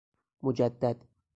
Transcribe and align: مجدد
مجدد 0.43 1.07